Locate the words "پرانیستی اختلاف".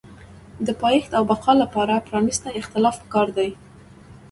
2.07-2.95